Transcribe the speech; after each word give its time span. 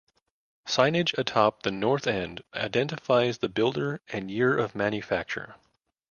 Signage 0.67 1.15
atop 1.15 1.61
the 1.61 1.69
north 1.69 2.07
end 2.07 2.43
identifies 2.55 3.37
the 3.37 3.47
builder 3.49 4.01
and 4.09 4.31
year 4.31 4.57
of 4.57 4.73
manufacture. 4.73 5.53